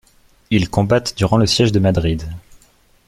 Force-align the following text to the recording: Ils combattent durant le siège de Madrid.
Ils 0.49 0.67
combattent 0.67 1.15
durant 1.15 1.37
le 1.37 1.45
siège 1.45 1.71
de 1.71 1.77
Madrid. 1.77 2.23